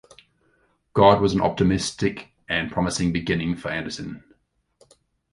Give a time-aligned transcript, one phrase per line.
[0.93, 4.23] God was an optimistic and promising beginning for Andersen.